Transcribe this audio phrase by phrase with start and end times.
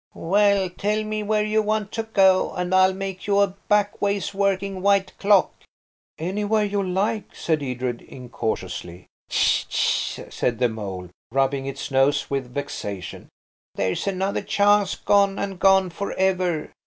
[0.15, 4.81] Well, tell me where you want to go, and I'll make you a backways working
[4.81, 5.51] white clock."
[6.17, 9.05] "Anywhere you like," said Edred incautiously.
[9.29, 13.29] "Tch, tch!" said the mole, rubbing its nose with vexation.
[13.75, 16.71] "There's another chance gone, and gone for ever.